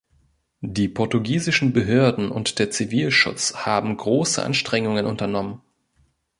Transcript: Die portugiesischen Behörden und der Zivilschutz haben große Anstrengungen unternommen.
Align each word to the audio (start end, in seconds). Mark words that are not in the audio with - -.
Die 0.65 0.87
portugiesischen 0.87 1.73
Behörden 1.73 2.31
und 2.31 2.57
der 2.57 2.71
Zivilschutz 2.71 3.53
haben 3.53 3.95
große 3.97 4.43
Anstrengungen 4.43 5.05
unternommen. 5.05 5.61